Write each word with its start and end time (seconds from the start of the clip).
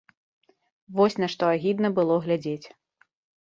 Вось 0.99 1.17
на 1.23 1.27
што 1.33 1.51
агідна 1.57 1.93
было 2.01 2.17
глядзець. 2.25 2.67